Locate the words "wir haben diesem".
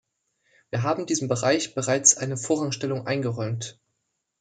0.71-1.27